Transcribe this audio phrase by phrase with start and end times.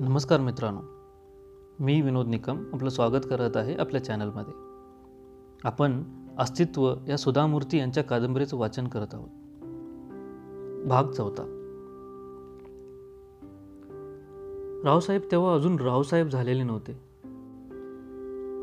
[0.00, 0.80] नमस्कार मित्रांनो.
[1.80, 4.54] मी विनोद निकम आपलं स्वागत करत आहे आपल्या चॅनलमध्ये.
[5.64, 6.02] आपण
[6.38, 9.28] अस्तित्व या सुधामूर्ती यांच्या कादंबरीचं वाचन करत आहोत.
[10.86, 11.42] भाग चौथा.
[14.84, 16.92] रावसाहेब तेव्हा अजून रावसाहेब झालेले नव्हते.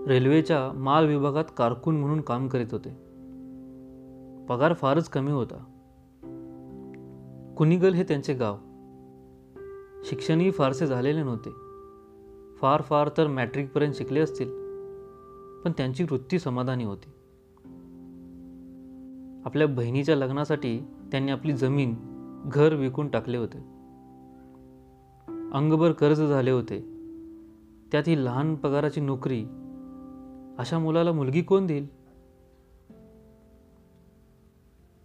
[0.08, 2.90] रेल्वेच्या माल विभागात कारकून म्हणून काम करीत होते.
[4.46, 5.64] पगार फारच कमी होता.
[7.58, 8.56] कुनिगल हे त्यांचे गाव.
[10.06, 11.50] शिक्षणही फारसे झालेले नव्हते.
[12.58, 14.50] फार फार तर मॅट्रिकपर्यंत शिकले असतील
[15.62, 17.10] पण त्यांची वृत्ती समाधानी होती.
[19.46, 20.80] आपल्या बहिणीच्या लग्नासाठी
[21.12, 21.96] त्यांनी आपली जमीन
[22.54, 23.58] घर विकून टाकले होते.
[25.54, 26.80] अंगभर कर्ज झाले होते.
[27.92, 29.44] त्यात ही लहान पगाराची नोकरी
[30.58, 31.96] अशा मुलाला मुलगी कोण देईल?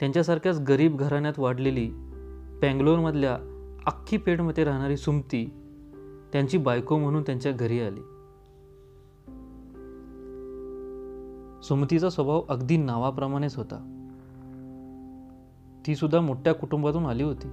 [0.01, 1.91] त्यांच्यासारख्याच गरीब घराण्यात वाढलेली
[2.63, 3.50] बँगलोरमधल्या
[3.87, 5.53] अख्खी पेठमध्ये राहणारी सुमती
[6.33, 8.01] त्यांची बायको म्हणून त्यांच्या घरी आली.
[11.63, 13.97] सुमतीचा स्वभाव अगदी नावाप्रमाणेच होता.
[15.87, 17.49] ती सुद्धा मोठ्या कुटुंबातून आली होती.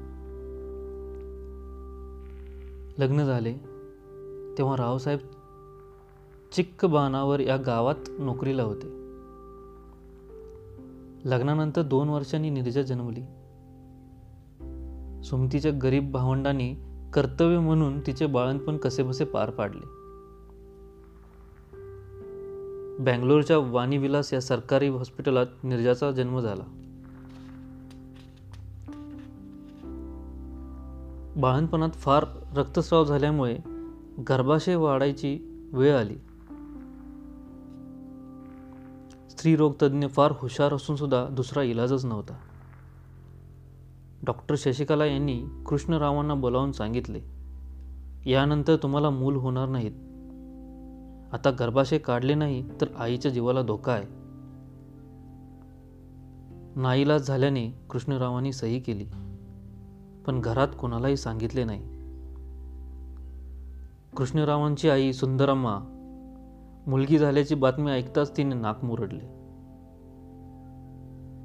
[2.97, 3.53] लग्न झाले
[4.57, 5.19] तेव्हा रावसाहेब
[6.51, 8.87] चिक्क बाणावर या गावात नोकरीला होते.
[11.29, 13.21] लग्नानंतर दोन वर्षांनी निर्जा जन्मली
[15.29, 16.75] सुमतीच्या गरीब भावंडांनी
[17.13, 19.97] कर्तव्य म्हणून तिचे बाळणपण कसेबसे पार पाडले.
[23.03, 26.63] बँगलोरच्या वाणीविलास या सरकारी हॉस्पिटलात निर्जाचा जन्म झाला.
[31.41, 33.57] बाळणपणात फार रक्तस्राव झाल्यामुळे
[34.29, 35.39] गर्भाशय वाढायची
[35.73, 36.15] वेळ आली.
[39.29, 42.33] स्त्रीरोग तज्ज्ञ फार हुशार असून सुद्धा दुसरा इलाजच नव्हता.
[44.25, 47.19] डॉक्टर शशिकला यांनी कृष्णरावांना बोलावून सांगितले
[48.31, 49.91] यानंतर तुम्हाला मूल होणार नाहीत.
[51.33, 54.05] आता गर्भाशय काढले नाही तर आईच्या जीवाला धोका आहे.
[56.81, 59.05] नाईलाज झाल्याने कृष्णरावांनी सही केली
[60.27, 61.81] पण घरात कोणालाही सांगितले नाही.
[64.17, 65.79] कृष्णरावांची आई सुंदरम्मा
[66.87, 69.37] मुलगी झाल्याची बातमी ऐकताच तिने नाक मुरडले.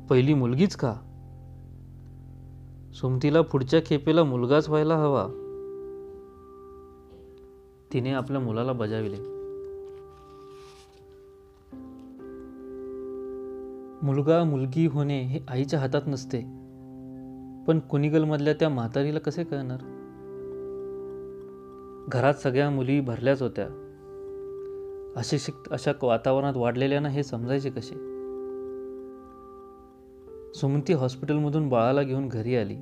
[0.07, 0.95] पहिली मुलगीच का?
[2.95, 5.27] सुमतीला पुढच्या खेपेला मुलगाच व्हायला हवा.
[7.93, 9.17] तिने आपल्या मुलाला बजाविले.
[14.07, 16.41] मुलगा मुलगी होणे हे आईच्या हातात नसते.
[17.67, 19.79] पण कुनिगलमधल्या त्या म्हातारीला कसे कळणार?
[22.13, 23.67] घरात सगळ्या मुली भरल्याच होत्या.
[25.17, 28.12] अशिक्षित अशा वातावरणात वाढलेल्यांना हे समजायचे कसे?
[30.55, 32.77] सुमती हॉस्पिटलमधून बाळाला घेऊन घरी आली.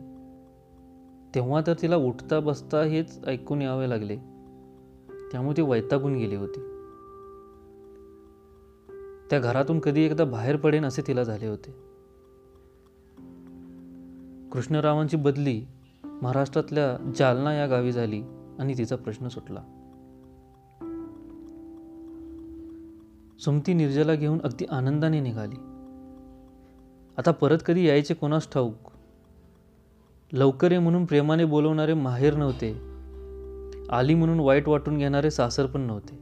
[1.35, 4.17] तेव्हा तर तिला उठता बसता हेच ऐकून यावे लागले.
[5.33, 6.61] त्यामुळे ती वैतागून गेली होती.
[9.31, 11.71] त्या घरातून कधी एकदा बाहेर पडेन असे तिला झाले होते.
[14.53, 15.67] कृष्णरावांची बदली
[16.05, 18.23] महाराष्ट्रातल्या जालना या गावी झाली
[18.59, 19.61] आणि तिचा प्रश्न सुटला.
[23.41, 25.70] सुमती निर्जला घेऊन अगदी आनंदाने निघाली.
[27.21, 28.91] आता परत कधी यायचे कोणास ठाऊक?
[30.33, 32.81] लवकर ये म्हणून प्रेमाने बोलवणारे माहेर नव्हते.
[33.91, 36.15] आली म्हणून वाईट वाटून घेणारे सासर पण नव्हते.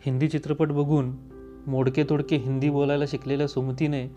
[0.00, 1.12] हिंदी चित्रपट बघून
[1.66, 4.08] मोडके तोडके हिंदी बोलायला शिकलेल्या सुमतीने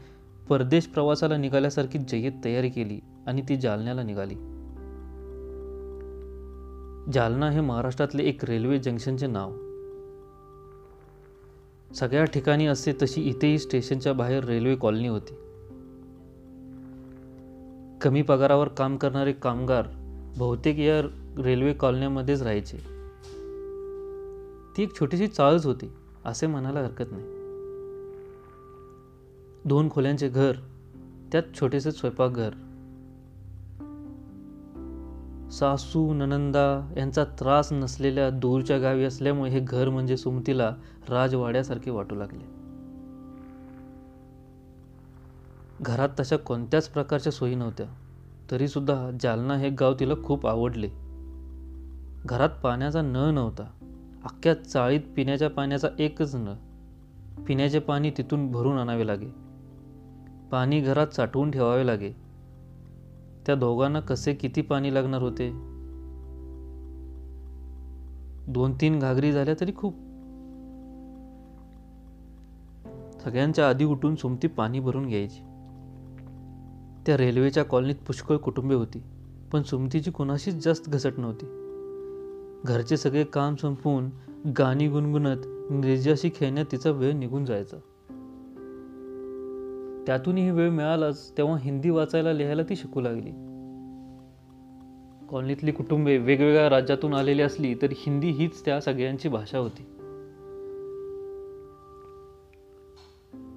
[0.50, 4.36] परदेश प्रवासाला निघाल्यासारखी जय्यत तयारी केली आणि ती जालन्याला निघाली.
[7.12, 9.71] जालना हे महाराष्ट्रातले एक रेल्वे जंक्शनचे नाव.
[11.96, 15.34] सगळ्या ठिकाणी असते तशी इथेही स्टेशनच्या बाहेर रेल्वे कॉलनी होती.
[18.02, 19.88] कमी पगारावर काम करणारे कामगार
[20.38, 21.02] बहुतेक या
[21.44, 22.78] रेल्वे कॉलन्यामध्येच राहायचे.
[24.78, 25.92] ती एक छोटीशी चाळच होती
[26.26, 27.24] असे म्हणायला हरकत नाही.
[29.66, 30.52] दोन खोल्यांचे घर
[31.32, 32.50] त्यात छोटेसे स्वयंपाकघर
[35.52, 40.76] सासू ननंदा यांचा त्रास नसलेल्या दूरच्या गावी असल्यामुळे हे घर म्हणजे सुमतीला
[41.10, 42.62] राजवाड्यासारखे वाटू लागले.
[45.82, 47.86] घरात तशा कोणत्याच प्रकारच्या सोयी नव्हत्या.
[48.52, 50.90] तरीसुद्धा जालना हे गाव तिला खूप आवडले.
[52.26, 53.64] घरात पाण्याचा नळ नव्हता.
[54.24, 56.54] अख्ख्या चाळीत पिण्याच्या पाण्याचा एकच नळ.
[57.44, 59.28] पिण्याचे पाणी तिथून भरून आणावे लागे.
[60.52, 62.31] पाणी घरात साठवून ठेवावे लागे.
[63.46, 65.50] त्या दोघांना कसे किती पाणी लागणार होते?
[68.48, 69.94] दोन तीन घागरी झाल्या तरी खूप.
[73.24, 75.42] सगळ्यांच्या आधी उठून सुमती पाणी भरून घ्यायची.
[77.06, 79.04] त्या रेल्वेच्या कॉलनीत पुष्कळ कुटुंबे होती
[79.52, 81.46] पण सुमतीची कुणाशीच जास्त घसट नव्हती.
[82.66, 84.10] घरचे सगळे काम संपवून
[84.58, 85.38] गाणी गुणगुणत
[85.72, 87.78] निर्जाशी खेळण्यात तिचा वेळ निघून जायचा.
[90.06, 93.32] त्यातूनही वेळ मिळालाच तेव्हा हिंदी वाचायला लिहायला ती शिकू लागली.
[95.28, 99.84] कॉलनीतली कुटुंबे वेगवेगळ्या राज्यातून आलेली असली तरी हिंदी हीच त्या सगळ्यांची भाषा होती.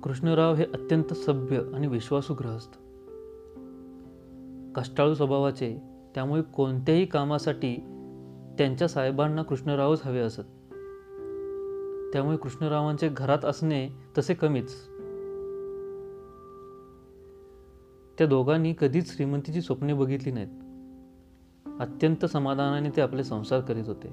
[0.02, 2.70] कृष्णराव हे अत्यंत सभ्य आणि विश्वासू ग्रहस्थ
[4.74, 5.82] कष्टाळू स्वभावाचे
[6.14, 7.76] त्यामुळे कोणत्याही कामासाठी
[8.58, 10.40] त्यांच्या साहेबांना कृष्णरावच हवे असत.
[12.12, 13.88] त्यामुळे कृष्णरावांचे घरात असणे
[14.18, 14.74] तसे कमीच.
[18.18, 20.64] त्या दोघांनी कधीच श्रीमंतीची स्वप्ने बघितली नाहीत.
[21.80, 24.08] अत्यंत समाधानाने ते आपले संसार करीत होते.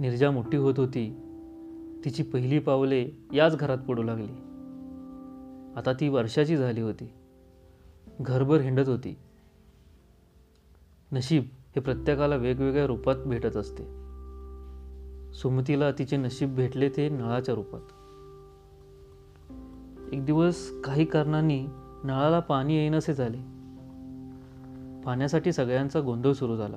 [0.00, 1.22] निर्जा मोठी होत होती.
[2.04, 4.32] तिची पहिली पावले याच घरात पडू लागली.
[5.76, 7.12] आता ती वर्षाची झाली होती.
[8.20, 9.18] घरभर हिंडत होती.
[11.12, 13.84] नशीब हे प्रत्येकाला वेगवेगळ्या रूपात भेटत असते.
[15.32, 17.80] सुमतीला तिचे नशीब भेटले ते नळाच्या रूपात.
[20.14, 21.66] एक दिवस काही कारणांनी
[22.04, 23.38] नळाला पाणी येईनसे झाले.
[25.02, 26.76] पाण्यासाठी सगळ्यांचा गोंधळ सुरू झाला.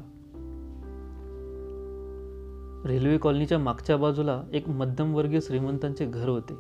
[2.85, 6.53] रेल्वे कॉलनीच्या मागच्या बाजूला एक मध्यमवर्गीय श्रीमंतांचे घर होते.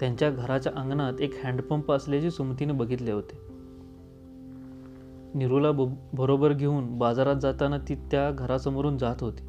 [0.00, 3.38] त्यांच्या घराच्या अंगणात एक हँडपंप असल्याचे सुमतीने बघितले होते.
[5.34, 5.72] निरूला
[6.12, 9.42] बरोबर घेऊन बाजारात जाताना ती त्या घरासमोरून जात होती.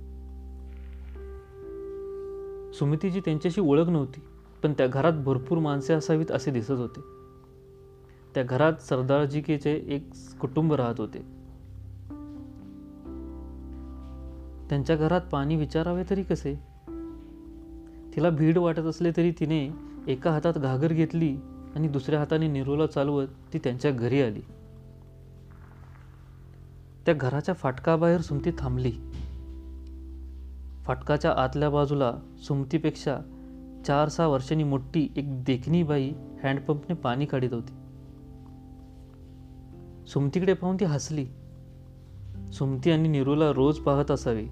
[2.73, 4.21] सुमितीची त्यांच्याशी ओळख नव्हती
[4.63, 7.12] पण त्या घरात भरपूर माणसे असावीत असे दिसत होते.
[8.35, 10.09] त्या घरात सरदारजीकेचे एक
[10.41, 11.19] कुटुंब राहत होते.
[14.69, 16.55] त्यांच्या घरात पाणी विचारावे तरी कसे?
[18.15, 19.69] तिला भीड वाटत असले तरी तिने
[20.07, 21.37] एका हातात घागर घेतली
[21.75, 24.41] आणि दुसऱ्या हाताने निरोला चालवत ती त्यांच्या घरी आली.
[27.05, 28.91] त्या घराच्या फाटकाबाहेर सुमती थांबली.
[30.85, 33.19] फाटकाच्या आतल्या बाजूला सुमतीपेक्षा
[33.87, 36.11] चार सहा वर्षांनी मोठी एक देखणी बाई
[36.43, 37.82] हँडपंपने पाणी काढत होती.
[40.07, 41.25] सुमतीकडे पाहून ती हसली.
[42.53, 44.45] सुमती आणि निरूला रोज पाहत असावी.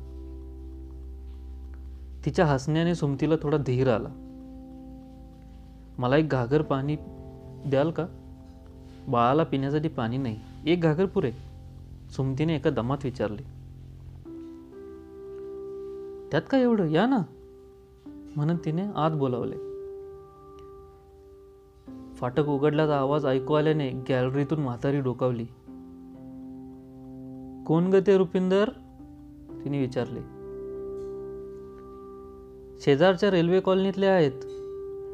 [2.26, 4.10] तिच्या हसण्याने सुमतीला थोडा धीर आला.
[5.98, 6.96] मला एक घागर पाणी
[7.66, 8.08] द्याल का?
[9.08, 10.40] बाळाला पिण्यासाठी पाणी नाही.
[10.66, 11.32] एक घागर पुरे.
[12.16, 13.62] सुमतीने एका दमात विचारले.
[16.32, 16.88] त्यात काय एवढं?
[16.88, 17.20] या ना.
[18.36, 19.71] म्हणून तिने आत बोलावले.
[22.22, 25.44] फाटक उघडल्याचा आवाज ऐकू आल्याने गॅलरीतून म्हातारी डोकावली.
[27.68, 28.70] कोण ग ते रुपिंदर?
[29.64, 30.20] तिने विचारले.
[32.80, 34.32] शेजारच्या रेल्वे कॉलनीतले आहेत.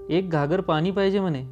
[0.10, 1.44] एक घागर पाणी पाहिजे म्हणे.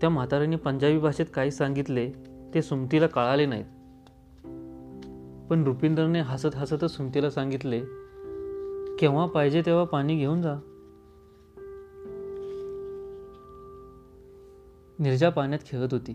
[0.00, 2.12] त्या म्हाताऱ्याने पंजाबी भाषेत काही सांगितले
[2.54, 3.64] ते सुमतीला कळाले नाहीत.
[5.50, 7.80] पण रुपिंदरने हसत हसतच सुमतीला सांगितले
[8.96, 10.56] केव्हा पाहिजे तेव्हा पाणी घेऊन जा.
[14.98, 16.12] निर्जा पाण्यात खेळत होती.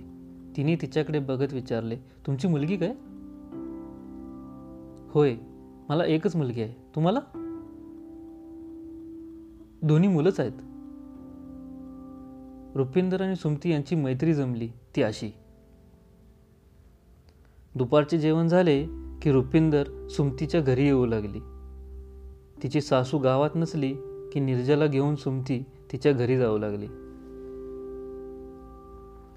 [0.57, 2.93] तिने तिच्याकडे बघत विचारले तुमची मुलगी काय?
[5.09, 5.35] होय
[5.89, 6.73] मला एकच मुलगी आहे.
[6.95, 7.19] तुम्हाला?
[9.83, 10.51] दोन्ही मुलंच आहेत.
[12.77, 15.31] रुपिंदर आणि सुमती यांची मैत्री जमली ती अशी.
[17.75, 18.87] दुपारचे जेवण झाले
[19.21, 21.39] की रुपिंदर सुमतीच्या घरी येऊ लागली.
[22.63, 23.93] तिची सासू गावात नसली
[24.33, 26.87] की निर्जला घेऊन सुमती तिच्या घरी जाऊ लागली.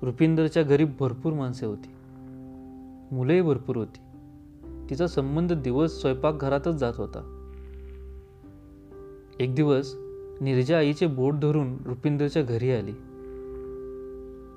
[0.02, 1.88] रुपिंदरच्या घरी भरपूर माणसे होती.
[3.16, 4.00] मुलंही भरपूर होती.
[4.90, 7.36] तिचा संबंध दिवस स्वयंपाकघरातच जात होता.
[9.40, 9.94] एक दिवस
[10.40, 12.92] निर्जा आईचे बोट धरून रुपिंदरच्या घरी आली.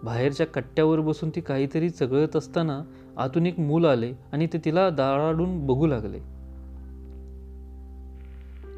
[0.03, 2.83] बाहेरच्या कट्ट्यावर बसून ती काहीतरी चगळत असताना
[3.17, 6.19] आतून एक मूल आले आणि ते तिला दाराडून बघू लागले.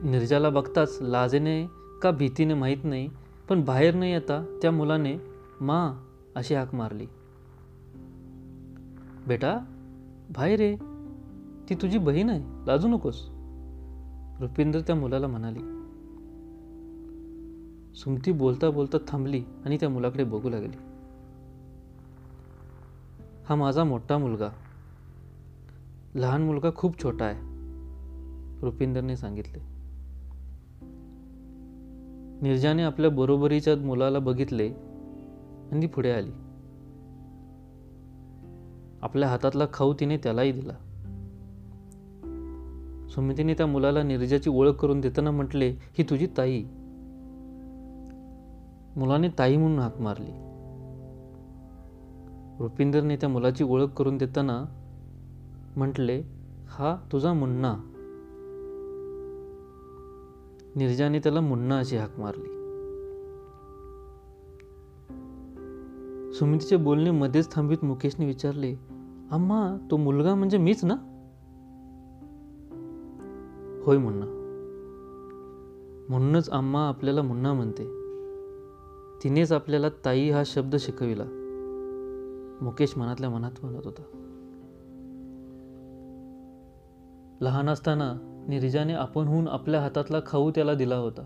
[0.10, 1.68] निर्जाला बघताच लाजेने
[2.02, 3.10] का भीतीने माहीत नाही
[3.50, 5.18] पण बाहेर न येता त्या मुलाने
[5.62, 6.05] मा
[6.36, 7.06] अशी हाक मारली.
[9.28, 9.58] बेटा
[10.30, 10.76] भाई रे
[11.70, 12.66] ती तुझी बहीण आहे.
[12.66, 13.28] लाजू नकोस.
[14.40, 15.60] रुपिंदर त्या मुलाला म्हणाली.
[17.96, 20.78] सुमती बोलता बोलता थांबली आणि त्या मुलाकडे बघू लागली.
[23.50, 24.50] हा माझा मोठा मुलगा.
[26.16, 27.40] लहान मुलगा खूप छोटा आहे
[28.62, 29.60] रुपिंदरने सांगितले.
[32.42, 34.74] निर्जाने आपल्या बरोबरीच्या मुलाला बघितले
[35.72, 36.32] आणि पुढे आली.
[39.02, 40.74] आपल्या हातातला खाऊ तिने त्यालाही दिला.
[43.10, 46.64] सुमितीने त्या मुलाला निर्जाची ओळख करून देताना म्हटले ही तुझी ताई.
[48.96, 50.32] मुलाने ताई म्हणून हाक मारली.
[52.60, 54.66] रुपिंदरने त्या मुलाची ओळख करून देताना
[55.76, 56.24] म्हटले
[56.68, 57.76] हा तुझा मुन्ना.
[60.76, 62.55] निर्जाने त्याला मुन्ना अशी हाक मारली.
[66.40, 68.76] सुमितीचे बोलणे मध्येच थांबित मुकेशने विचारले
[69.32, 70.94] अम्मा तो मुलगा म्हणजे मीच ना?
[73.86, 74.26] होय मुन्ना.
[76.10, 77.84] म्हणूनच आम्हा आपल्याला मुन्ना म्हणते.
[79.24, 81.24] तिनेच आपल्याला ताई हा शब्द शिकविला.
[82.62, 84.02] मुकेश मनातल्या मनात म्हणत होता.
[87.42, 88.14] लहान असताना
[88.48, 91.22] निर्जाने आपणहून आपल्या हातातला खाऊ त्याला दिला होता.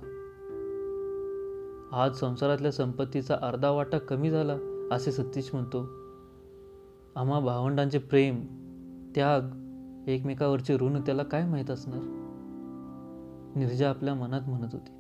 [1.91, 4.68] आज संसारातल्या संपत्तीचा अर्धा वाटा कमी झाला.
[4.91, 5.79] असे सतीश म्हणतो
[7.15, 8.45] आम्हा भावंडांचे प्रेम
[9.15, 9.41] त्याग
[10.09, 11.99] एकमेकावरचे ऋण त्याला काय माहीत असणार?
[13.55, 14.91] निर्जा आपल्या मनात म्हणत होती.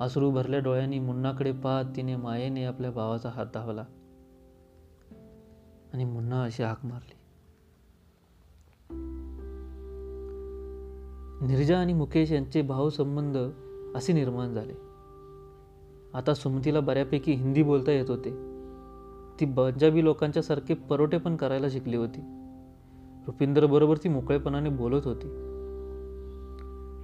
[0.00, 3.84] आसरू भरल्या डोळ्यांनी मुन्नाकडे पाहत तिने मायेने आपल्या भावाचा हात धावला
[5.92, 7.16] आणि मुन्ना अशी हाक मारली.
[11.46, 13.38] निर्जा आणि मुकेश यांचे भावसंबंध
[13.96, 14.83] असे निर्माण झाले.
[16.14, 18.30] आता सुमतीला बऱ्यापैकी हिंदी बोलता येत होते.
[19.40, 22.20] ती पंजाबी लोकांच्या सारखे परोटे पण करायला शिकली होती.
[23.26, 25.26] रुपिंदर बरोबर ती मोकळेपणाने बोलत होती.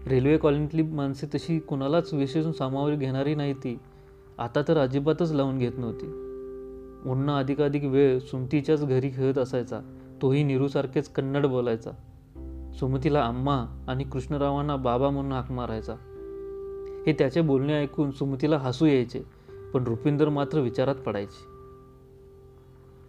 [0.07, 3.79] रेल्वे कॉलनीतली माणसे तशी कुणालाच विशेषून सामावरी घेणारी नाही ती.
[4.39, 6.07] आता तर अजिबातच लावून घेत नव्हती.
[7.11, 9.81] उन्हा अधिकाधिक वेळ सुमतीच्याच घरी खेळत असायचा.
[10.23, 11.91] तोही निरूसारखेच कन्नड बोलायचा.
[12.75, 15.95] सुमतीला अम्मा आणि कृष्णरावांना बाबा म्हणून हाक मारायचा.
[17.07, 19.23] हे त्याचे बोलणे ऐकून सुमतीला हसू यायचे
[19.75, 21.45] पण रुपिंदर मात्र विचारात पडायचे.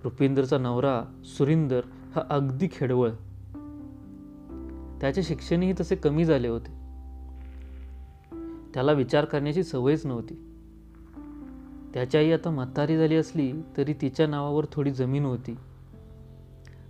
[0.03, 1.81] रुपिंदरचा नवरा सुरिंदर
[2.15, 3.09] हा अगदी खेडवळ.
[5.01, 6.71] त्याचे शिक्षणही तसे कमी झाले होते.
[8.73, 10.55] त्याला विचार करण्याची सवयच नव्हती.
[11.93, 15.55] त्याच्याही आई आता म्हातारी झाली असली तरी तिच्या नावावर थोडी जमीन होती.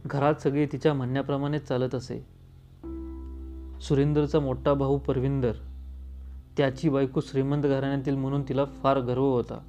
[0.05, 2.25] घरात सगळे तिच्या म्हणण्याप्रमाणेच चालत असे.
[3.81, 5.51] सुरेंदरचा मोठा भाऊ परविंदर
[6.57, 9.59] त्याची बायको श्रीमंत घराण्यातील म्हणून तिला फार गर्व होता.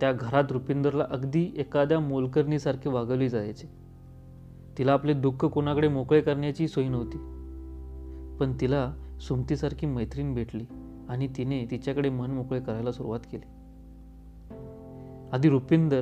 [0.00, 3.68] त्या घरात रुपिंदरला अगदी एखाद्या मोलकरणीसारखे वागवली जायचे.
[4.78, 7.16] तिला आपले दुःख कोणाकडे मोकळे करण्याची सोय नव्हती.
[8.40, 10.64] पण तिला सुमतीसारखी मैत्रीण भेटली
[11.08, 13.46] आणि तिने तिच्याकडे मन मोकळे करायला सुरुवात केली.
[15.32, 16.00] आधी रुपिंदर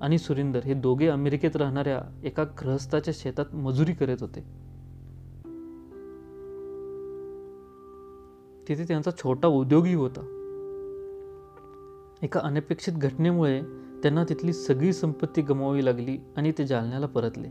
[0.00, 4.63] आणि सुरिंदर हे दोघे अमेरिकेत राहणाऱ्या एका ग्रहस्थाच्या शेतात मजुरी करत होते.
[8.68, 10.40] तिथे त्यांचा छोटा उद्योगही होता.
[12.22, 13.62] एका अनपेक्षित घटनेमुळे
[14.02, 17.48] त्यांना तिथली सगळी संपत्ती गमावावी लागली आणि ते जालन्याला परतले.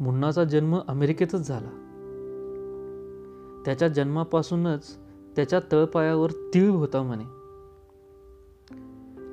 [0.00, 1.68] मुन्नाचा जन्म अमेरिकेतच झाला.
[3.64, 4.98] त्याच्या जन्मापासूनच
[5.36, 7.24] त्याच्या तळपायावर तीळ होता म्हणे.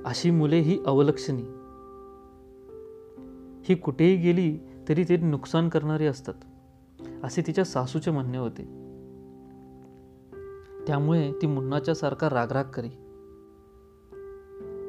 [0.05, 1.43] अशी मुले ही अवलक्षणी.
[3.63, 4.59] ही कुठेही गेली
[4.89, 6.33] तरी ते नुकसान करणारी असतात
[7.23, 8.80] असे तिच्या सासूचे म्हणणे होते.
[10.91, 12.89] त्यामुळे ती मुन्नाच्या सारखा रागराग करी.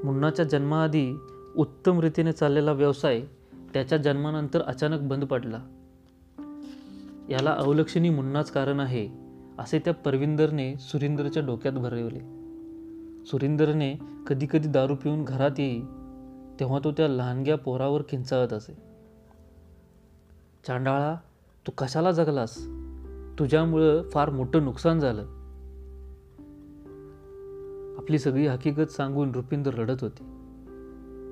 [0.05, 1.15] मुन्नाच्या जन्माआधी
[1.57, 3.21] उत्तम रीतीने चाललेला व्यवसाय
[3.75, 5.59] त्याच्या जन्मानंतर अचानक बंद पडला.
[7.31, 9.09] याला अवलक्षणी मुन्नाच कारण आहे
[9.59, 12.21] असे त्या परविंदरने सुरिंदरच्या डोक्यात भरवले.
[13.25, 13.95] सुरिंदरने
[14.27, 15.81] कधी कधी दारू पिऊन घरात येई
[16.61, 18.77] तेव्हा तो त्या लहानग्या पोरावर किंचाळत असे.
[20.67, 21.15] चांडाळा
[21.67, 22.59] तू कशाला जगलास?
[23.39, 25.42] तुझ्यामुळं फार मोठं नुकसान झालं.
[28.03, 30.25] आपली सगळी हकीकत सांगून रुपिंदर रडत होती.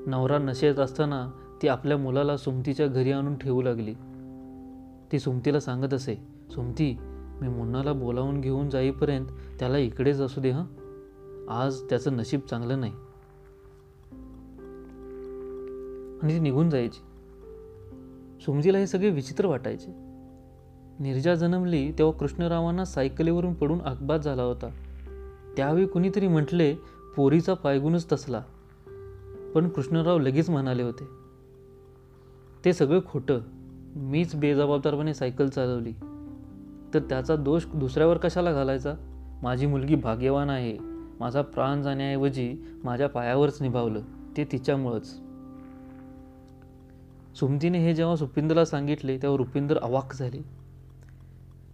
[0.06, 1.30] नवरा नशेत असताना
[1.62, 3.94] ती आपल्या मुलाला सुमतीच्या घरी आणून ठेवू लागली.
[5.12, 6.14] ती सुमतीला सांगत असे
[6.50, 6.96] सुमती
[7.40, 9.26] मी मुन्नाला बोलावून घेऊन जाईपर्यंत
[9.58, 10.64] त्याला इकडेच असू दे हं?
[11.48, 12.92] आज त्याचं नशीब चांगलं नाही.
[16.22, 17.00] आणि ती निघून जायची.
[18.40, 19.90] सुमतीला हे सगळे विचित्र वाटायचे.
[21.00, 24.68] निर्जा जन्मली तेव्हा कृष्णरावांना सायकलीवरून पडून अपघात झाला होता.
[25.57, 26.75] त्यावेळी कुणीतरी म्हटले
[27.16, 28.42] पोरीचा पायगुणच तसला.
[29.54, 31.04] पण कृष्णराव लगेच म्हणाले होते
[32.64, 33.40] ते सगळं खोटं.
[33.97, 35.92] मीच बेजबाबदारपणे सायकल चालवली.
[36.95, 38.95] तर त्याचा दोष दुसऱ्यावर कशाला घालायचा?
[39.42, 40.78] माझी मुलगी भाग्यवान आहे.
[41.21, 44.00] माझा प्राण जाण्याऐवजी माझ्या पायावरच निभावलं.
[44.37, 45.21] ते तिच्यामुळंच.
[47.38, 50.45] सुमतीने हे जेव्हा सुपिंदरला सांगितले तेव्हा रुपिंदर अवाक झाले.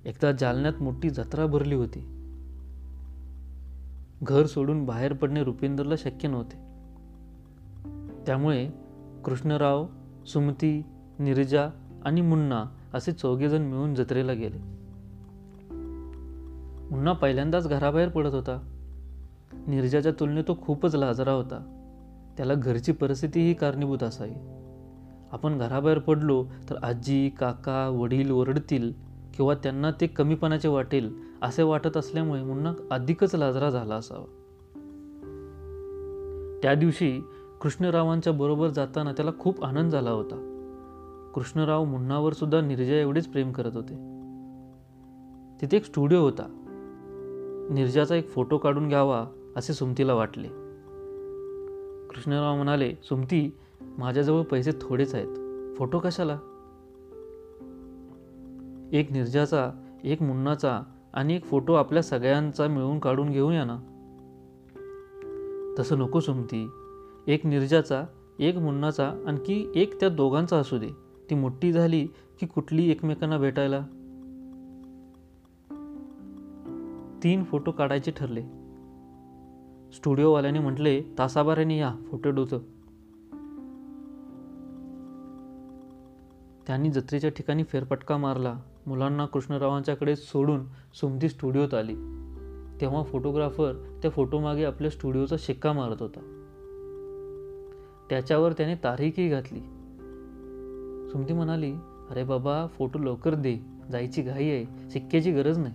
[0.04, 2.15] एकदा जालन्यात मोठी जत्रा भरली होती.
[4.22, 6.56] घर सोडून बाहेर पडणे रुपिंदरला शक्य नव्हते.
[8.26, 8.68] त्यामुळे
[9.24, 9.86] कृष्णराव
[10.26, 10.82] सुमती
[11.18, 11.68] निर्जा
[12.04, 14.58] आणि मुन्ना असे चौघेजण मिळून जत्रेला गेले.
[16.90, 18.70] मुन्ना पहिल्यांदाच घराबाहेर पडत होता.
[19.66, 21.72] निर्जाच्या तुलनेत तो खूपच लाजरा होता.
[22.36, 24.34] त्याला घरची परिस्थितीही कारणीभूत असावी.
[25.32, 28.92] आपण घराबाहेर पडलो तर आजी काका वडील ओरडतील
[29.34, 34.24] किंवा त्यांना ते कमीपणाचे वाटेल असे वाटत असल्यामुळे मुन्ना अधिकच लाजरा झाला असावा.
[36.62, 37.20] त्या दिवशी
[37.60, 40.52] कृष्णरावांच्या बरोबर जाताना त्याला खूप आनंद झाला होता.
[41.34, 43.94] कृष्णराव मुन्नावर सुद्धा निर्जा एवढेच प्रेम करत होते.
[45.60, 46.62] तिथे एक स्टुडिओ होता.
[47.70, 49.26] निर्जाचा एक फोटो काढून घ्यावा
[49.56, 50.48] असे सुमतीला वाटले.
[52.08, 55.28] कृष्णराव म्हणाले सुमती माझ्याजवळ पैसे थोडेच आहेत.
[55.76, 56.38] फोटो कशाला?
[58.92, 59.70] एक निर्जाचा
[60.04, 60.80] एक मुन्नाचा
[61.16, 63.76] आणि एक फोटो आपल्या सगळ्यांचा मिळून काढून घेऊया ना.
[65.78, 66.70] तसं नको सुमती.
[67.26, 68.04] एक निर्जाचा
[68.38, 70.88] एक मुन्नाचा आणखी एक त्या दोघांचा असू दे.
[71.30, 73.80] ती मोठी झाली की कुठली एकमेकांना भेटायला?
[77.22, 78.42] तीन फोटो काढायचे ठरले.
[79.92, 82.58] स्टुडिओवाल्याने म्हटले तासाभराने या फोटो डोचं.
[86.66, 88.58] त्यांनी जत्रेच्या ठिकाणी फेरफटका मारला.
[88.86, 90.60] मुलांना कृष्णरावांच्याकडे सोडून
[91.00, 91.94] सुमती स्टुडिओत आली.
[92.80, 96.20] तेव्हा फोटोग्राफर त्या फोटोमागे आपल्या स्टुडिओचा शिक्का मारत होता.
[98.10, 99.60] त्याच्यावर त्याने तारीखही घातली.
[101.10, 101.72] सुमती म्हणाली
[102.10, 103.58] अरे बाबा फोटो लवकर दे.
[103.92, 104.90] जायची घाई आहे.
[104.90, 105.74] शिक्क्याची गरज नाही.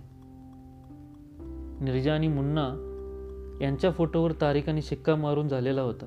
[1.84, 2.88] निर्जा आणि मुन्ना
[3.60, 6.06] यांच्या फोटोवर तारीख आणि शिक्का मारून झालेला होता.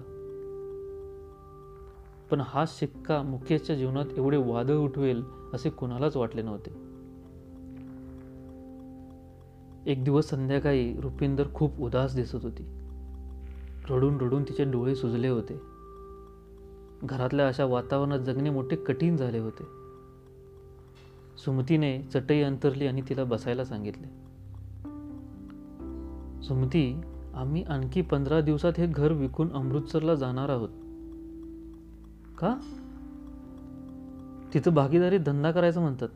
[2.31, 6.84] पण हा शिक्का मुकेशच्या जीवनात एवढे वादळ उठवेल असे कुणालाच वाटले नव्हते.
[9.85, 12.63] एक दिवस संध्याकाळी रुपिंदर खूप उदास दिसत होती.
[13.89, 15.61] रडून रडून तिचे डोळे सुजले होते.
[17.03, 19.63] घरातल्या अशा वातावरणात जगणे मोठे कठीण झाले होते.
[21.37, 24.07] सुमतीने चटई अंतरली आणि तिला बसायला सांगितले.
[26.43, 27.01] सुमती
[27.33, 30.69] आम्ही आणखी पंधरा दिवसात हे घर विकून अमृतसरला जाणार आहोत.
[32.37, 32.57] का?
[34.53, 36.09] तिथं भागीदारी धंदा करायचं म्हणतात.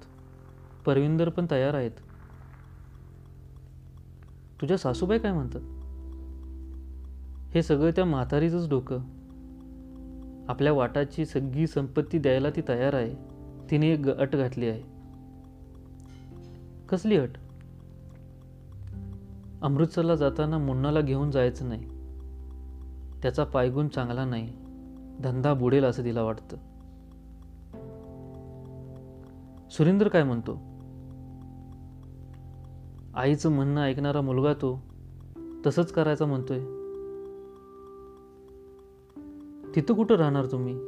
[0.86, 1.91] परविंदर पण तयार आहेत.
[4.62, 5.62] तुझ्या सासूबाई काय म्हणतात?
[7.56, 9.00] हे सगळं त्या म्हातारीचंच डोकं.
[10.48, 13.15] आपल्या वाटाची सगळी संपत्ती द्यायला ती तयार आहे.
[13.72, 14.82] तिने एक अट घातली आहे.
[16.89, 17.30] कसली अट?
[19.62, 21.84] अमृतसरला जाताना मुन्नाला घेऊन जायचं नाही.
[23.22, 24.54] त्याचा पायगुण चांगला नाही.
[25.24, 26.58] धंदा बुडेल असं तिला वाटतं.
[29.69, 30.68] सुरेंद्र काय म्हणतो?
[33.19, 34.84] आईचं म्हणणं ऐकणारा मुलगा तो
[35.65, 36.60] तसंच करायचा म्हणतोय.
[39.75, 40.79] तिथं कुठं राहणार तुम्ही?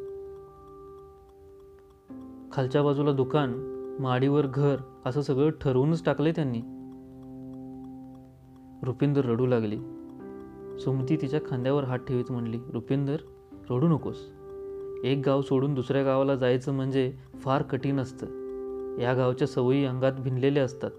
[2.51, 3.53] खालच्या बाजूला दुकान
[3.99, 6.59] माडीवर घर असं सगळं ठरवूनच टाकलंय त्यांनी.
[8.85, 9.77] रुपिंदर रडू लागली.
[10.79, 13.17] सुमती तिच्या खांद्यावर हात ठेवीत म्हणली रुपिंदर
[13.69, 14.27] रडू नकोस.
[15.03, 18.25] एक गाव सोडून दुसऱ्या गावाला जायचं म्हणजे फार कठीण असतं.
[18.99, 20.91] या गावच्या सवयी अंगात भिनलेल्या असतात.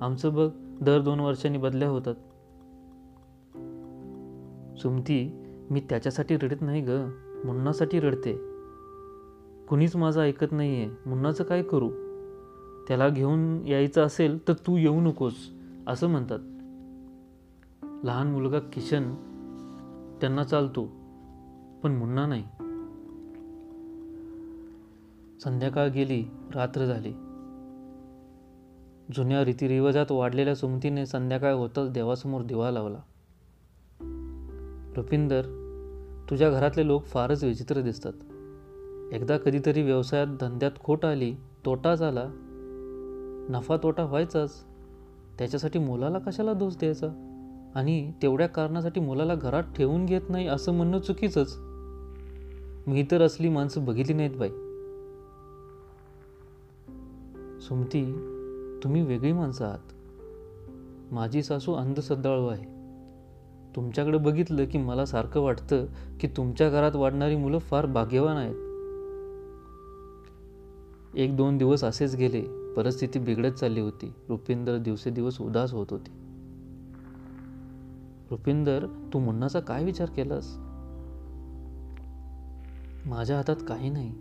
[0.00, 0.50] आमचं बघ
[0.82, 2.14] दर दोन वर्षांनी बदल्या होतात.
[4.78, 6.90] सुमती मी त्याच्यासाठी रडत नाही ग
[7.44, 8.36] मुन्नासाठी रडते.
[9.68, 11.88] कुणीच माझं ऐकत नाही आहे मुन्नाचं काय करू?
[12.88, 15.34] त्याला घेऊन यायचं असेल तर तू येऊ नकोस
[15.86, 16.38] असं म्हणतात.
[18.04, 19.14] लहान मुलगा किशन
[20.20, 20.84] त्यांना चालतो
[21.82, 22.44] पण मुन्ना नाही.
[25.40, 27.12] संध्याकाळ गेली रात्र झाली.
[29.12, 32.98] जुन्या रीतिरिवाजात वाढलेल्या सुमतीने संध्याकाळ होताच देवासमोर दिवा लावला.
[34.96, 35.42] रुपिंदर
[36.30, 38.12] तुझ्या घरातले लोक फारच विचित्र दिसतात.
[39.14, 42.24] एकदा कधीतरी व्यवसायात धंद्यात खोट आली तोटाच आला.
[43.50, 44.64] नफा तोटा व्हायचाच.
[45.38, 47.06] त्याच्यासाठी मुलाला कशाला दोष द्यायचा?
[47.74, 51.56] आणि तेवढ्या कारणासाठी मुलाला घरात ठेवून घेत नाही असं म्हणणं चुकीचंच.
[52.86, 54.50] मी तर असली माणसं बघितली नाहीत बाई.
[57.60, 58.29] सुमती
[58.84, 59.92] तुम्ही वेगळी माणसं आहात.
[61.12, 62.80] माझी सासू अंधश्रद्धाळू आहे.
[63.76, 65.86] तुमच्याकडे बघितलं की मला सारखं वाटतं
[66.20, 68.54] की तुमच्या घरात वाढणारी मुलं फार भाग्यवान आहेत.
[71.14, 74.14] एक दोन दिवस असेच गेले परिस्थिती बिघडत चालली होती.
[74.28, 76.10] रुपिंदर दिवसेदिवस उदास होत होती.
[78.30, 80.56] रुपिंदर तू मुन्नाचा काय विचार केलास?
[83.06, 84.12] माझ्या हातात काही नाही.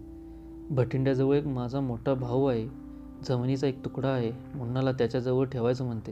[0.70, 2.89] भटिंड्याजवळ एक माझा मोठा भाऊ आहे.
[3.24, 6.12] जमिनीचा एक तुकडा आहे मुन्नाला त्याच्याजवळ ठेवायचं म्हणते.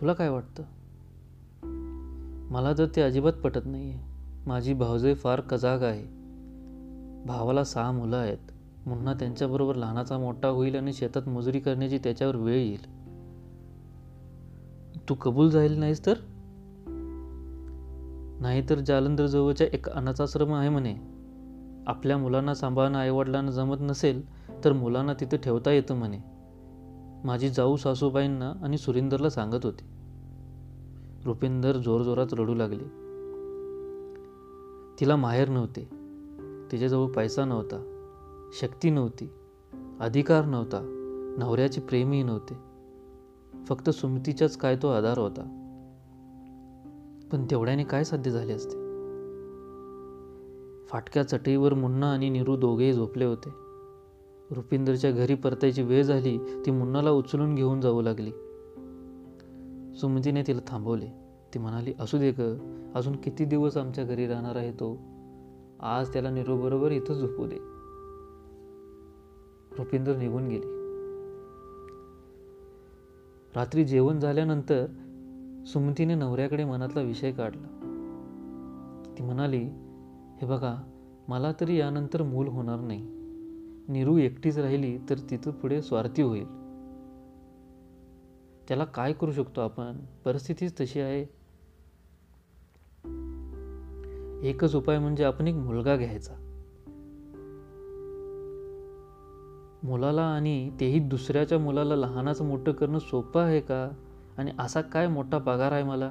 [0.00, 0.62] तुला काय वाटतं?
[2.50, 4.00] मला तर ते अजिबात पटत नाही आहे
[4.46, 6.04] माझी भावजय फार कजाग आहे.
[7.24, 8.38] भावाला सहा मुलं आहेत.
[8.86, 12.96] मुन्ना त्यांच्याबरोबर लहानाचा मोठा होईल आणि शेतात मजुरी करण्याची त्याच्यावर वेळ येईल.
[15.08, 16.14] तू कबूल जाईल नाहीस तर?
[18.40, 21.15] नाहीतर जालंधर जवळच्या एक अनाथाश्रम आहे म्हणे.
[21.86, 24.22] आपल्या मुलांना सांभाळणं आईवडिलांना जमत नसेल
[24.64, 26.18] तर मुलांना तिथं ठेवता येतं म्हणे.
[27.24, 29.84] माझी जाऊ सासूबाईंना आणि सुरिंदरला सांगत होती.
[31.24, 32.84] रुपिंदर जोरजोरात रडू लागली.
[35.00, 35.88] तिला माहेर नव्हते.
[36.72, 37.92] तिच्याजवळ पैसा नव्हता.
[38.60, 39.30] शक्ती नव्हती.
[40.00, 40.80] अधिकार नव्हता.
[41.38, 42.54] नवऱ्याचे प्रेमही नव्हते.
[43.64, 45.62] फक्त सुमतीच्याच काय तो आधार होता.
[47.32, 48.85] पण तेवढ्याने काय साध्य झाले असते?
[50.88, 53.48] फाटक्या चटईवर मुन्ना आणि निरू दोघेही झोपले होते.
[54.50, 58.30] रुपिंदरच्या घरी परतायची वेळ झाली ती मुन्नाला उचलून घेऊन जाऊ लागली.
[60.00, 61.06] सुमतीने तिला थांबवले.
[61.54, 62.40] ती म्हणाली असू दे ग
[62.94, 64.98] अजून किती दिवस आमच्या घरी राहणार आहे तो?
[65.80, 67.56] आज त्याला निरोबरोबर इथं झोपू दे.
[69.78, 70.76] रुपिंदर निघून गेली.
[73.56, 74.86] रात्री जेवण झाल्यानंतर
[75.66, 77.66] सुमतीने नवऱ्याकडे मनातला विषय काढला.
[79.18, 79.68] ती म्हणाली
[80.40, 80.76] हे बघा
[81.28, 83.00] मला तरी यानंतर मूल होणार नाही.
[83.88, 86.46] निरू एकटीच राहिली तर तिथं पुढे स्वार्थी होईल.
[88.68, 89.98] त्याला काय करू शकतो आपण?
[90.24, 91.22] परिस्थितीच तशी आहे.
[94.48, 96.34] एकच उपाय म्हणजे आपण एक मुलगा घ्यायचा.
[99.82, 103.90] मुलाला आणि तेही दुसऱ्याच्या मुलाला लहानाचं मोठं करणं सोपं आहे का?
[104.38, 106.08] आणि असा काय मोठा पगार आहे मला?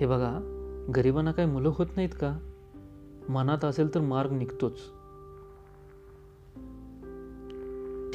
[0.00, 0.56] हे बघा
[0.96, 2.38] गरिबांना काही मुलं होत नाहीत का?
[3.28, 4.78] मनात असेल तर मार्ग निघतोच.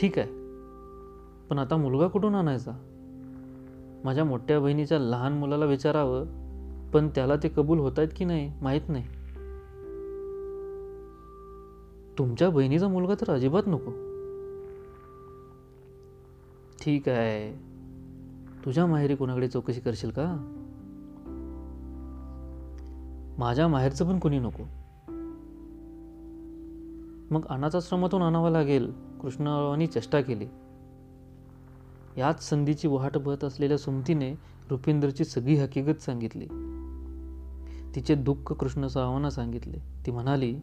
[0.02, 0.28] ठीक आहे.
[1.50, 2.72] पण आता मुलगा कुठून आणायचा?
[4.04, 6.26] माझ्या मोठ्या बहिणीच्या लहान मुलाला विचारावं
[6.92, 9.04] पण त्याला ते कबूल होत आहेत की नाही माहीत नाही.
[12.18, 13.92] तुमच्या बहिणीचा मुलगा तर अजिबात नको.
[16.84, 17.54] ठीक आहे.
[18.66, 20.52] तुझ्या माहेरी कोणाकडे चौकशी करशील का?
[23.38, 24.64] माझ्या माहेरचं पण कोणी नको.
[27.32, 30.46] मग अनाथाश्रमातून आणावं लागेल कृष्णरावांनी चेष्टा केली.
[32.18, 34.34] याच संधीची वाट बहत असलेल्या सुमतीने
[34.70, 36.46] रुपिंदरची सगळी हकीकत सांगितली.
[37.96, 39.78] तिचे दुःख कृष्णसावांना सांगितले.
[40.06, 40.56] ती म्हणाली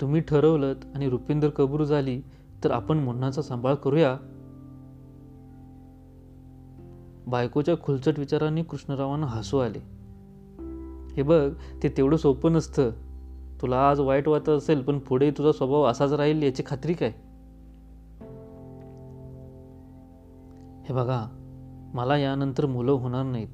[0.00, 2.20] तुम्ही ठरवलं आणि रुपिंदर कबूर झाली
[2.64, 4.18] तर आपण मुन्नाचा सांभाळ करूया.
[7.26, 9.99] बायकोच्या खुलचट विचारांनी कृष्णरावांना हसू आले.
[11.16, 12.90] हे बघ ते तेवढं सोपं नसतं.
[13.62, 17.12] तुला आज वाईट वाटत असेल पण पुढे तुझा स्वभाव असाच राहील याची खात्री काय?
[20.88, 21.36] हे बघा
[21.94, 23.48] मला यानंतर मुलं होणार नाहीत.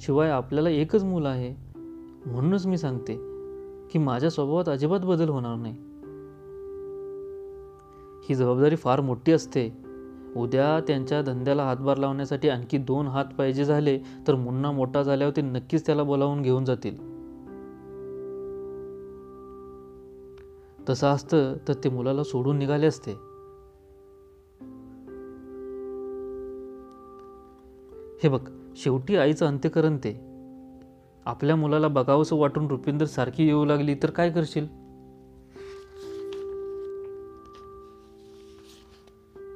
[0.00, 1.54] शिवाय आपल्याला एकच मुलं आहे.
[2.26, 3.14] म्हणूनच मी सांगते
[3.90, 5.74] की माझ्या स्वभावात अजिबात बदल होणार नाही.
[8.28, 9.81] ही जबाबदारी फार मोठी असते.
[10.36, 15.42] उद्या त्यांच्या धंद्याला हातभार लावण्यासाठी आणखी दोन हात पाहिजे झाले तर मुन्ना मोठा झाल्यावर ते
[15.42, 17.12] नक्कीच त्याला बोलावून घेऊन जातील.
[20.88, 23.10] तसं असतं तर ते मुलाला सोडून निघाले असते.
[28.22, 30.32] हे बघ शेवटी आईचं अंत्यकरण ते.
[31.26, 34.81] आपल्या मुलाला बघावंसं वाटून रुपिंदर सारखी येऊ लागली तर काय करशील?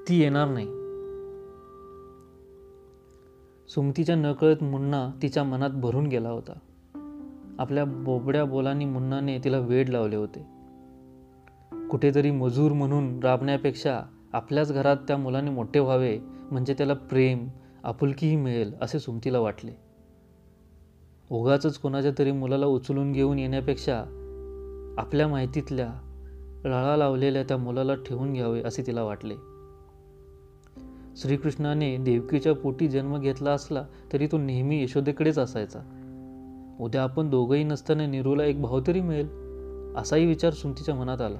[0.08, 0.66] ती येणार नाही.
[3.68, 6.58] सुमतीच्या नकळत मुन्ना तिच्या मनात भरून गेला होता.
[7.58, 10.46] आपल्या बोबड्या बोलांनी मुन्नाने तिला वेड लावले होते.
[11.88, 14.00] कुठेतरी मजूर म्हणून राबण्यापेक्षा
[14.32, 16.18] आपल्याच घरात त्या मुलाने मोठे व्हावे
[16.50, 17.48] म्हणजे त्याला प्रेम
[17.84, 19.72] आपुलकीही मिळेल असे सुमतीला वाटले.
[21.30, 23.98] उगाच कोणाच्या तरी मुलाला उचलून घेऊन येण्यापेक्षा
[24.98, 25.88] आपल्या माहितीतल्या
[26.64, 29.34] लळा लावलेल्या त्या मुलाला ठेवून घ्यावे असे तिला वाटले.
[31.16, 35.78] श्रीकृष्णाने देवकीच्या पोटी जन्म घेतला असला तरी तो नेहमी यशोदेकडेच असायचा.
[36.80, 39.28] उद्या आपण दोघंही नसताना निरूला एक भाव तरी मिळेल
[39.96, 41.38] असाही विचार सुमतीच्या मनात आला.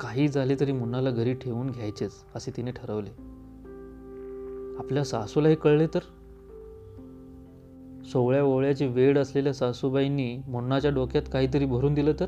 [0.00, 3.10] काही झाले तरी मुन्नाला घरी ठेवून घ्यायचेच असे तिने ठरवले.
[4.78, 6.00] आपल्या सासूलाही कळले तर?
[8.04, 12.26] सोवळ्या ओवळ्याची वेळ असलेल्या सासूबाईंनी मुन्नाच्या डोक्यात काहीतरी भरून दिलं तर?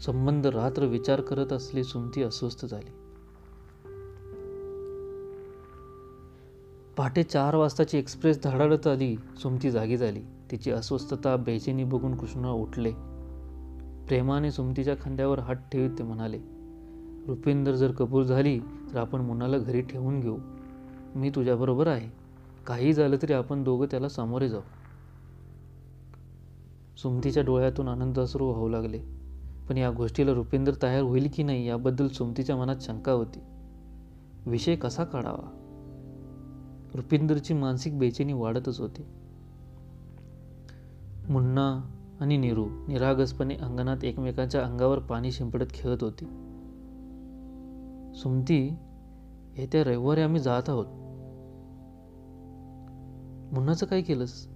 [0.00, 3.05] संबंध रात्र विचार करत असली सुमती अस्वस्थ झाली.
[6.96, 10.20] पहाटे चार वाजताची एक्सप्रेस धडाडत आली सुमती जागी झाली.
[10.50, 12.92] तिची अस्वस्थता बेचैनी बघून कृष्ण उठले.
[14.08, 16.38] प्रेमाने सुमतीच्या खांद्यावर हात ठेवीत ते म्हणाले
[17.28, 20.36] रुपिंदर जर कबूल झाली तर आपण मुनाला घरी ठेवून घेऊ.
[21.14, 22.10] मी तुझ्याबरोबर आहे.
[22.66, 24.60] काही झालं तरी आपण दोघं त्याला सामोरे जाऊ.
[26.96, 28.98] सुमतीच्या डोळ्यातून आनंद असरू वाहू लागले.
[29.68, 33.40] पण या गोष्टीला रुपिंदर तयार होईल की नाही याबद्दल सुमतीच्या मनात शंका होती.
[34.46, 35.65] विषय कसा काढावा?
[36.96, 39.02] रुपिंदरची मानसिक बेचैनी वाढतच होती.
[41.28, 46.24] मुन्ना आणि नीरू निरागसपणे अंगणात एकमेकांच्या अंगावर पाणी शिंपडत खेळत होती.
[48.14, 48.76] सुमती
[49.56, 50.86] येत्या रविवारी आम्ही जात आहोत.
[53.54, 54.48] मुन्नाचं काय केलंस?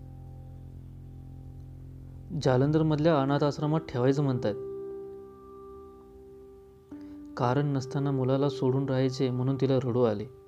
[2.43, 4.55] जालंधरमधल्या अनाथ आश्रमात ठेवायचं म्हणतात
[7.37, 10.40] कारण नसताना मुलाला सोडून राहायचे म्हणून तिला रडू आले.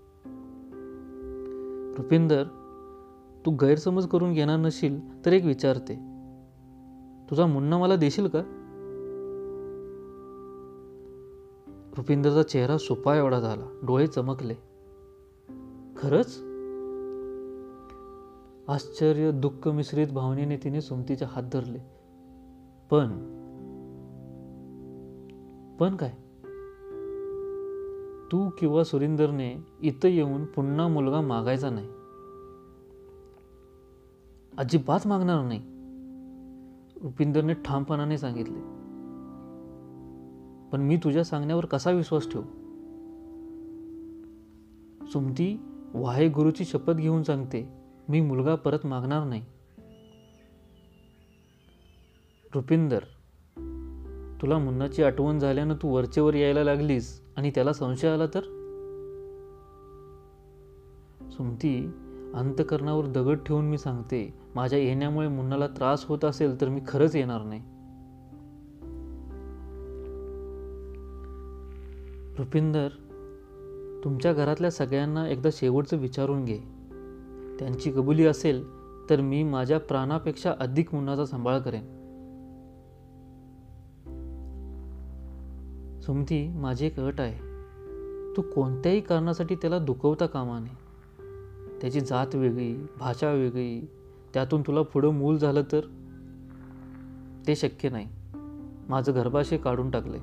[1.98, 2.44] रुपिंदर
[3.46, 5.94] तू गैरसमज करून घेणार नशील तर एक विचारते.
[7.31, 8.38] तुझा मुन्ना मला देशील का?
[11.96, 13.78] रुपिंदरचा चेहरा सुपा एवढा झाला.
[13.83, 14.55] डोळे चमकले.
[15.96, 16.42] खरंच?
[18.68, 21.78] आश्चर्य दुःख मिश्रित भावनेने तिने सुमतीचे हात धरले.
[22.90, 23.09] पण
[25.76, 26.22] पण काय?
[28.33, 31.87] तू किंवा सुरिंदरने इथं येऊन पुन्हा मुलगा मागायचा नाही.
[34.59, 35.61] अजिबात मागणार नाही.
[37.03, 38.59] रुपिंदरने ठामपणाने सांगितले.
[40.71, 42.45] पण मी तुझ्या सांगण्यावर कसा विश्वास ठेवू?
[45.07, 45.61] सुमती
[45.95, 47.73] वाहेगुरूची शपथ घेऊन सांगते
[48.09, 49.42] मी मुलगा परत मागणार नाही.
[52.55, 52.99] रुपिंदर
[54.42, 58.40] तुला मुन्नाची आठवण झाल्यानं तू वरचेवर यायला लागलीस आणि त्याला संशय आला तर?
[61.33, 61.90] सुमती
[62.35, 67.42] अंतकरणावर दगड ठेवून मी सांगते माझ्या येण्यामुळे मुन्नाला त्रास होत असेल तर मी खरंच येणार
[67.42, 67.61] नाही.
[72.38, 72.88] रुपिंदर
[74.05, 76.59] तुमच्या घरातल्या सगळ्यांना एकदा शेवटचं विचारून घे.
[77.59, 78.64] त्यांची कबुली असेल
[79.11, 82.02] तर मी माझ्या प्राणापेक्षा अधिक मुन्नाचा सांभाळ करेन.
[86.07, 87.38] सुमती माझी एक अट आहे.
[88.37, 90.83] तू कोणत्याही कारणासाठी त्याला दुखवता कामा नये.
[91.81, 93.91] त्याची जात वेगळी भाषा वेगळी
[94.35, 95.81] त्यातून तुला पुढं मूल झालं तर?
[97.47, 98.09] ते शक्य नाही.
[98.88, 100.19] माझं गर्भाशय काढून टाकलंय.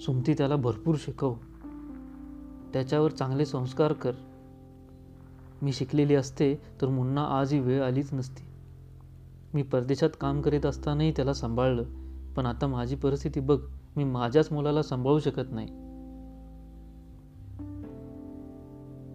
[0.00, 1.34] सुमती त्याला भरपूर शिकव.
[2.72, 4.12] त्याच्यावर चांगले संस्कार कर.
[5.62, 8.49] मी शिकलेली असते तर मुन्ना आज ही वेळ आलीच नसती.
[9.54, 11.82] मी परदेशात काम करीत असतानाही त्याला सांभाळलं.
[12.36, 13.60] पण आता माझी परिस्थिती बघ
[13.96, 15.68] मी माझ्याच मुलाला सांभाळू शकत नाही.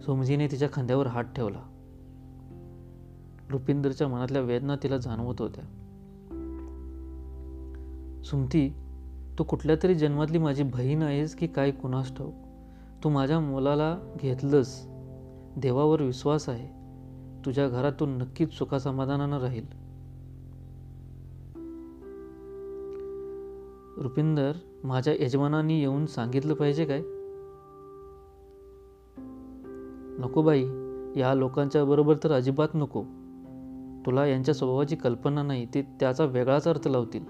[0.00, 1.62] सोमजीने तिच्या खांद्यावर हात ठेवला.
[3.50, 5.64] रुपिंदरच्या मनातल्या वेदना तिला जाणवत होत्या.
[8.24, 8.74] सुमती
[9.38, 12.30] तू कुठल्या तरी जन्मातली माझी बहीण आहेस की काय कुणास ठाऊ
[13.04, 14.84] तू माझ्या मुलाला घेतलंस.
[15.56, 16.68] देवावर विश्वास आहे.
[17.44, 19.85] तुझ्या घरात तू नक्कीच सुखासमाधानानं राहील.
[24.02, 24.52] रुपिंदर
[24.84, 27.02] माझ्या यजमानांनी येऊन सांगितलं पाहिजे काय?
[30.18, 30.64] नको बाई
[31.20, 33.02] या लोकांच्या बरोबर तर अजिबात नको.
[34.06, 37.20] तुला यांच्या स्वभावाची कल्पना नाही ते त्याचा वेगळाच अर्थ लावतील.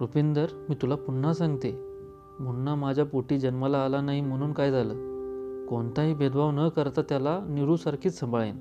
[0.00, 1.72] रुपिंदर मी तुला पुन्हा सांगते.
[2.40, 4.94] मुन्ना माझ्या पोटी जन्माला आला नाही म्हणून काय झालं?
[5.66, 8.56] कोणताही भेदभाव न करता त्याला निरूसारखीच सांभाळेन.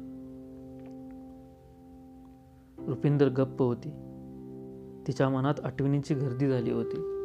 [2.88, 4.08] रुपिंदर गप्प होती.
[5.08, 7.18] तिच्या मनात आठवणींची गर्दी झाली होती.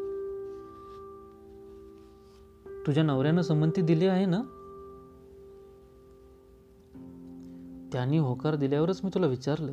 [2.87, 4.43] तुझ्या नवऱ्यानं संमती दिली आहे ना?
[7.93, 9.73] त्यांनी होकार दिल्यावरच मी तुला विचारलं.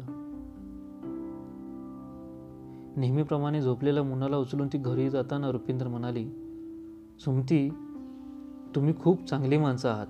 [2.97, 6.29] नेहमीप्रमाणे झोपलेल्या मुलाला उचलून ती घरी जाताना रुपिंदर म्हणाली
[7.19, 7.69] सुमती
[8.75, 10.07] तुम्ही खूप चांगली माणसं आहात.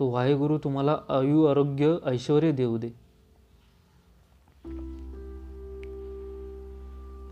[0.00, 3.01] तो वायुगुरु तुम्हाला आयु आरोग्य ऐश्वर देऊ दे.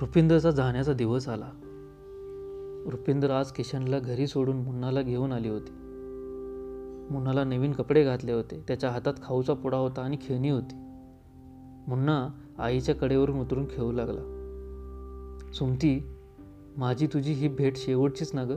[0.01, 1.51] रुपिंदरचा जाण्याचा दिवस आला.
[2.91, 5.71] रुपिंदर आज किशनला घरी सोडून मुन्नाला घेऊन आली होती.
[7.11, 8.65] मुन्नाला नवीन कपडे घातले होते.
[8.69, 10.75] त्याच्या हातात खाऊचा पुडा होता आणि खेळणी होती.
[11.89, 14.21] मुन्ना आईच्या कडेवरून उतरून खेळू लागला.
[15.55, 16.17] सुमती
[16.77, 18.53] माझी तुझी ही भेट शेवटचीच ना ग?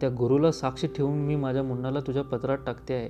[0.00, 3.08] त्या गुरुला साक्ष ठेवून मी माझ्या मुन्नाला तुझ्या पत्रात टाकते आहे.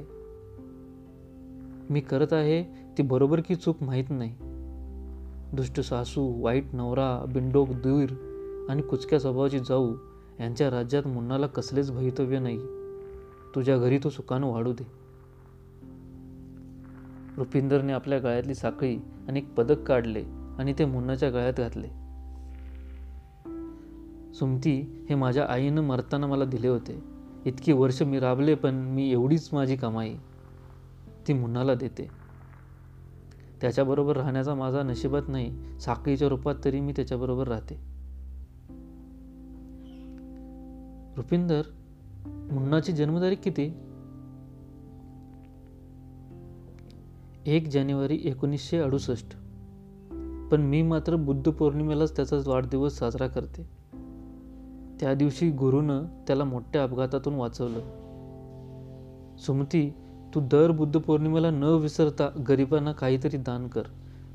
[1.90, 2.62] मी करत आहे
[2.99, 4.48] ती बरोबर की चूक माहीत नाही.
[5.53, 8.09] दुष्ट सासू वाईट नवरा बिंडोक दूर
[8.69, 9.95] आणि कुचक्या स्वभावाची जाऊ
[10.41, 12.59] यांच्या राज्यात मुन्नाला कसलेच भवितव्य नाही.
[13.55, 14.87] तुझ्या घरी तो सुखानं वाढू दे.
[17.37, 18.97] रुपिंदरने आपल्या गळ्यातली साखळी
[19.29, 20.25] आणि एक पदक काढले
[20.59, 21.89] आणि ते मुन्नाच्या गळ्यात घातले.
[24.35, 27.05] सुमती हे माझ्या आईनं मरताना मला दिले होते.
[27.47, 30.15] इतकी वर्ष मी राबले पण मी एवढीच माझी कमाई
[31.29, 32.28] ती मुन्नाला देते.
[33.61, 35.59] त्याच्याबरोबर राहण्याचा माझा नशिबात नाही.
[35.81, 37.75] साखळीच्या रूपात तरी मी त्याच्याबरोबर राहते.
[41.16, 41.62] रुपिंदर
[42.27, 43.75] मुन्नाची जन्मतारीख किती?
[47.47, 49.37] एक जानेवारी एकोणीसशे अडुसष्ट.
[50.53, 53.62] पण मी मात्र बुद्ध पौर्णिमेलाच त्याचा वाढदिवस साजरा करते.
[55.01, 57.81] त्या दिवशी गुरुनं त्याला मोठ्या अपघातातून वाचवलं.
[59.38, 59.94] सुमती
[60.35, 63.83] तू दर बुद्ध पौर्णिमेला न विसरता गरिबांना काहीतरी दान कर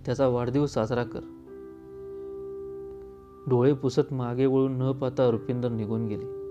[0.06, 1.20] त्याचा वाढदिवस साजरा कर.
[3.48, 6.44] डोळे पुसत मागे वळून न पाहता रुपिंदर निघून गेले.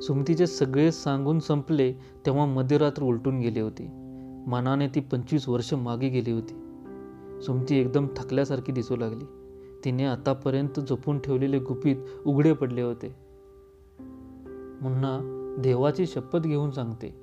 [0.00, 1.92] सुमतीचे सगळे सांगून संपले
[2.26, 3.88] तेव्हा मध्यरात्र उलटून गेली होती.
[4.46, 6.54] मनाने ती पंचवीस वर्ष मागे गेली होती.
[7.42, 9.24] सुमती एकदम थकल्यासारखी दिसू लागली.
[9.84, 13.16] तिने आतापर्यंत जपून ठेवलेले गुपित उघडे पडले होते.
[14.80, 17.20] मुन्ना देवाची शपथ घेऊन सांगते.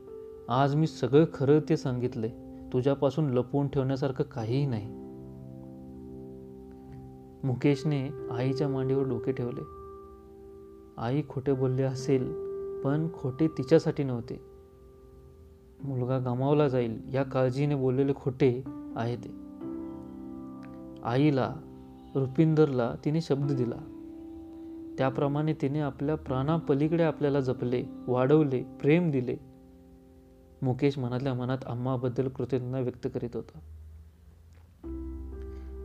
[0.50, 2.30] आज मी सगळं खरं ते सांगितले
[2.74, 4.88] तुझ्यापासून लपवून ठेवण्यासारखं काहीही नाही.
[7.48, 9.62] मुकेशने आईच्या मांडीवर डोके ठेवले.
[10.98, 12.34] आई खोटे बोलले असेल
[12.82, 14.42] पण खोटे तिच्यासाठी नव्हते.
[15.84, 18.64] मुलगा गमावला जाईल या काळजीने बोललेले खोटे
[18.96, 19.30] आहे ते.
[21.04, 21.56] आईला
[22.16, 23.93] रुपिंदरला तिने शब्द दिला.
[24.98, 29.36] त्याप्रमाणे तिने आपल्या प्राणापलीकडे आपल्याला जपले वाढवले प्रेम दिले.
[30.62, 33.60] मुकेश मनातल्या मनात आम्हाबद्दल कृतज्ञता व्यक्त करीत होता.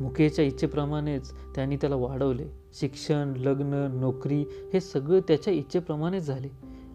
[0.01, 2.47] मुकेशच्या इच्छेप्रमाणेच त्यांनी त्याला वाढवले.
[2.73, 6.49] शिक्षण लग्न नोकरी हे सगळं त्याच्या इच्छेप्रमाणेच झाले.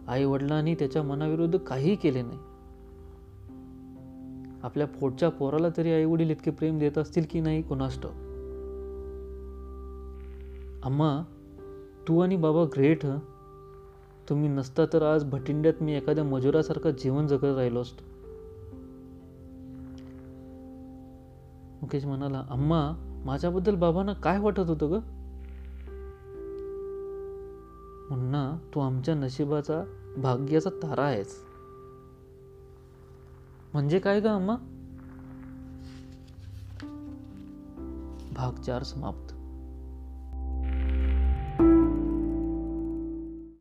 [0.08, 2.38] आई वडिलांनी त्याच्या मनाविरुद्ध काहीही केले नाही.
[4.62, 8.06] आपल्या पोटच्या पोराला तरी आई वडील इतके प्रेम देत असतील की नाही कोणाष्ट
[10.82, 11.24] अम्मा
[12.08, 13.16] तू आणि बाबा ग्रेट ह.
[14.28, 18.04] तुम्ही नसता तर आज भटिंड्यात मी एखाद्या मजुरासारखं जीवन जगत राहिलो असतो.
[21.82, 22.92] मुकेश म्हणाला अम्मा
[23.24, 24.94] माझ्याबद्दल बाबांना काय वाटत होतं ग?
[28.10, 29.84] मुन्ना तू आमच्या नशिबाचा
[30.16, 31.44] भाग्याचा तारा आहेस.
[33.72, 34.56] म्हणजे काय ग अम्मा?
[38.32, 39.23] भाग चार समाप्त.